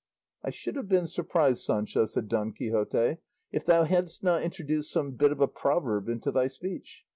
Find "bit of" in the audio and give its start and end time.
5.11-5.41